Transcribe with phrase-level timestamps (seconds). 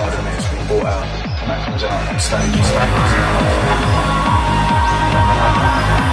[0.00, 2.18] side and it's been brought out and that comes out on
[6.00, 6.09] stage.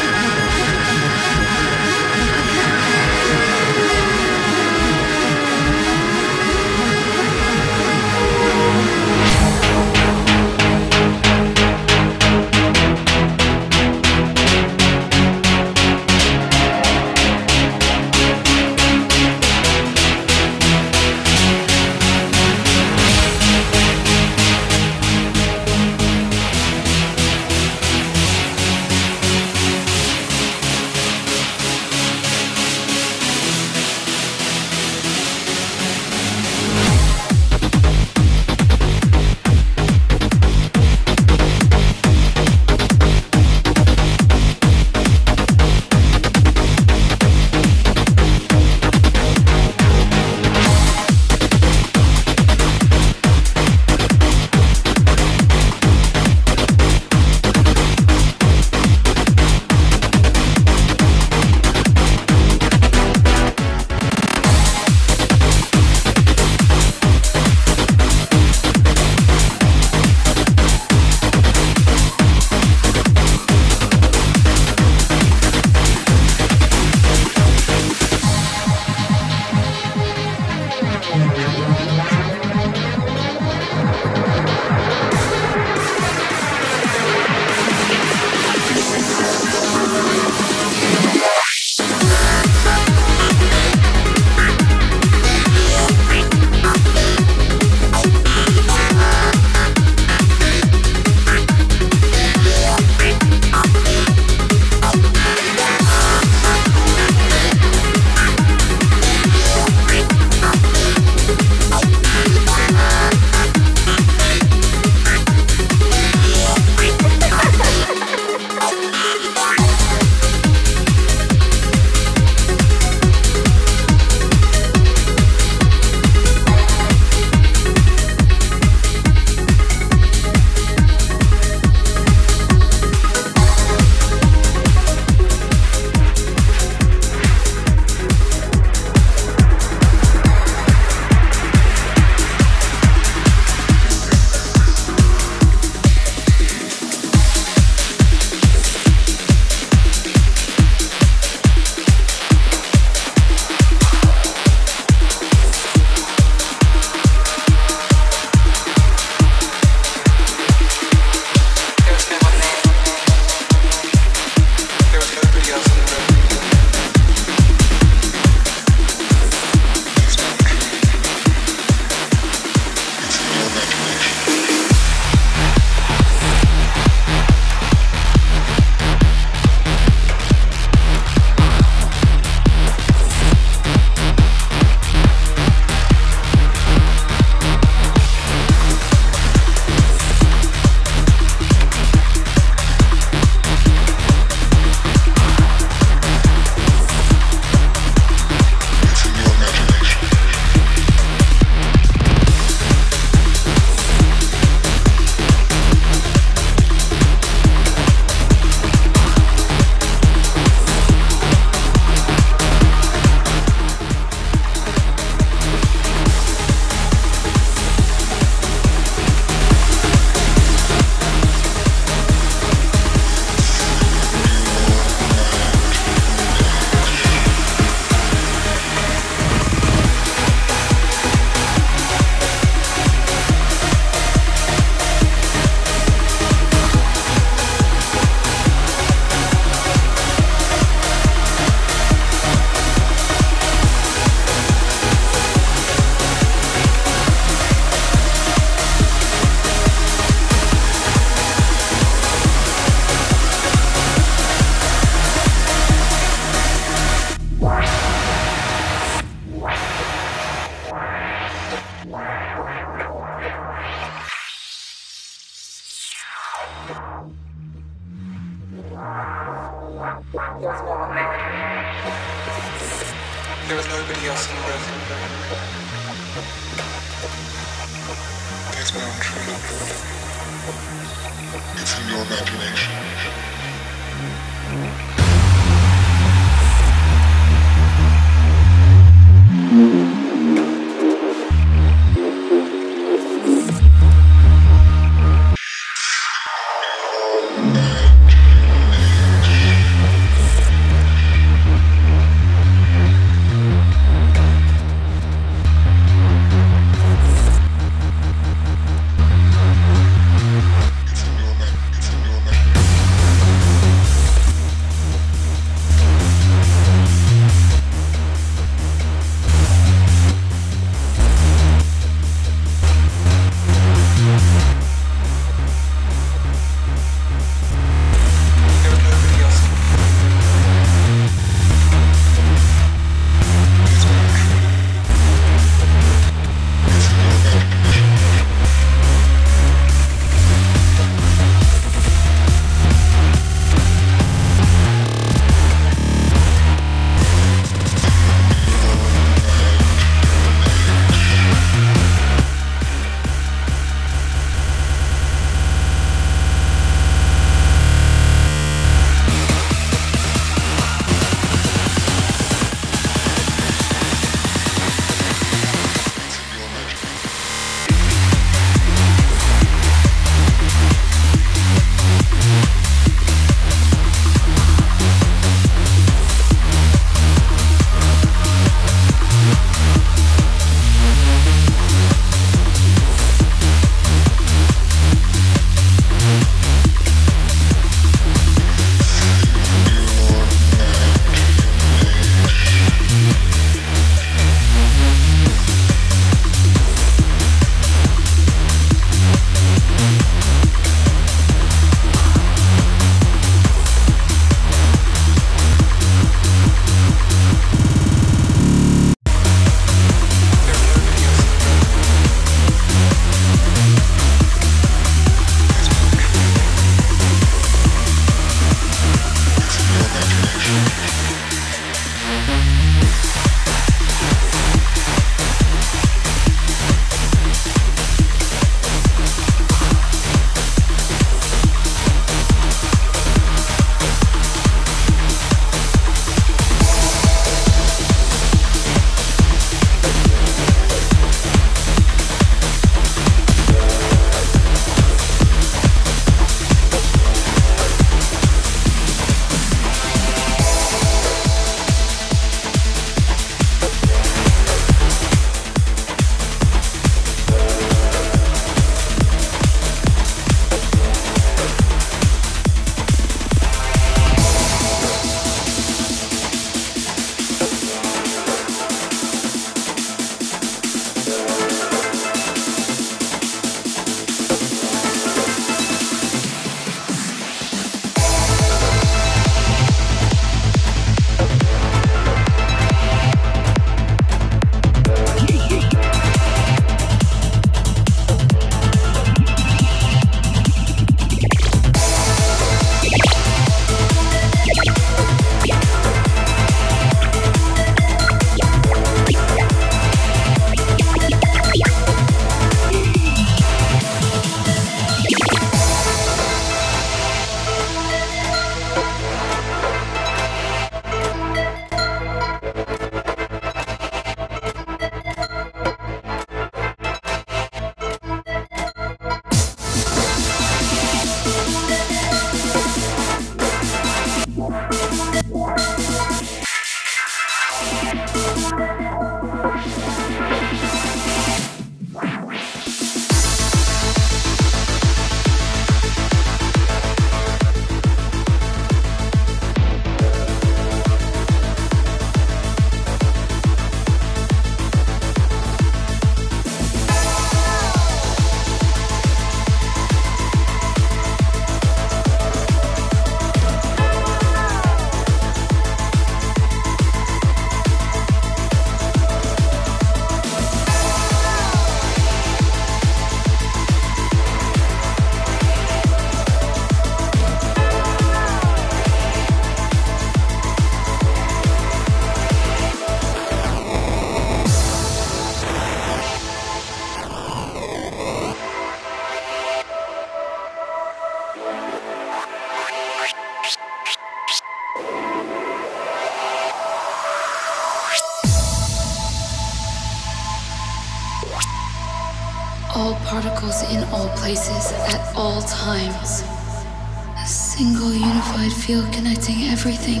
[598.70, 600.00] Field connecting everything.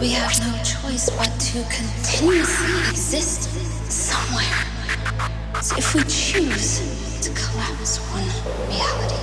[0.00, 3.50] We have no choice but to continuously exist
[3.88, 4.58] somewhere.
[5.62, 6.80] So if we choose
[7.22, 8.26] to collapse one
[8.68, 9.13] reality